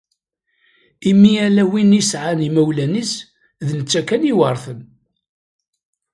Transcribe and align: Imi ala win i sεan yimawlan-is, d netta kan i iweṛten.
Imi 1.09 1.31
ala 1.45 1.63
win 1.71 1.97
i 1.99 2.01
sεan 2.09 2.39
yimawlan-is, 2.45 3.11
d 3.65 3.67
netta 3.77 4.01
kan 4.07 4.23
i 4.25 4.29
iweṛten. 4.31 4.79